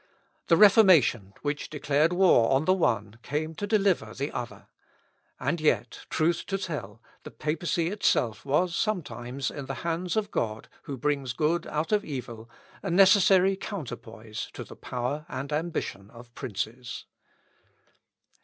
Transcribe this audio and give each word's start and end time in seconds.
The 0.47 0.57
Reformation, 0.57 1.35
which 1.43 1.69
declared 1.69 2.11
war 2.11 2.49
on 2.51 2.65
the 2.65 2.73
one 2.73 3.19
came 3.21 3.53
to 3.53 3.67
deliver 3.67 4.15
the 4.15 4.31
other. 4.31 4.65
And 5.39 5.61
yet, 5.61 6.07
truth 6.09 6.47
to 6.47 6.57
tell, 6.57 7.03
the 7.21 7.29
Papacy 7.29 7.89
itself 7.89 8.43
was 8.43 8.75
sometimes, 8.75 9.51
in 9.51 9.67
the 9.67 9.75
hands 9.85 10.15
of 10.15 10.31
God, 10.31 10.69
who 10.85 10.97
brings 10.97 11.33
good 11.33 11.67
out 11.67 11.91
of 11.91 12.03
evil, 12.03 12.49
a 12.81 12.89
necessary 12.89 13.55
counterpoise 13.55 14.49
to 14.53 14.63
the 14.63 14.75
power 14.75 15.27
and 15.29 15.53
ambition 15.53 16.09
of 16.09 16.33
princes. 16.33 17.05